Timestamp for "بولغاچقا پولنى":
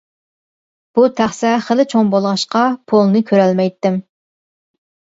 2.17-3.25